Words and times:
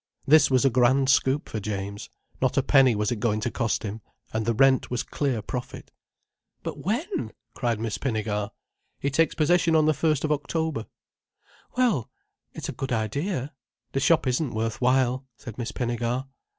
This 0.25 0.49
was 0.49 0.65
a 0.65 0.71
grand 0.71 1.09
scoop 1.09 1.47
for 1.47 1.59
James: 1.59 2.09
not 2.41 2.57
a 2.57 2.63
penny 2.63 2.95
was 2.95 3.11
it 3.11 3.19
going 3.19 3.39
to 3.41 3.51
cost 3.51 3.83
him, 3.83 4.01
and 4.33 4.47
the 4.47 4.53
rent 4.55 4.89
was 4.89 5.03
clear 5.03 5.43
profit. 5.43 5.91
"But 6.63 6.79
when?" 6.79 7.33
cried 7.53 7.79
Miss 7.79 7.99
Pinnegar. 7.99 8.49
"He 8.99 9.11
takes 9.11 9.35
possession 9.35 9.75
on 9.75 9.85
the 9.85 9.93
first 9.93 10.23
of 10.23 10.31
October." 10.31 10.87
"Well—it's 11.77 12.67
a 12.67 12.71
good 12.71 12.91
idea. 12.91 13.53
The 13.91 13.99
shop 13.99 14.25
isn't 14.25 14.55
worth 14.55 14.81
while," 14.81 15.27
said 15.37 15.59
Miss 15.59 15.71
Pinnegar. 15.71 16.25